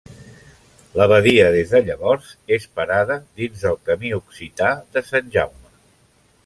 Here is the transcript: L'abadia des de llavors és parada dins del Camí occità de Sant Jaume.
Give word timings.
L'abadia 0.99 1.45
des 1.55 1.73
de 1.75 1.81
llavors 1.89 2.31
és 2.57 2.65
parada 2.81 3.19
dins 3.43 3.67
del 3.67 3.79
Camí 3.91 4.15
occità 4.21 4.73
de 4.97 5.07
Sant 5.13 5.33
Jaume. 5.39 5.77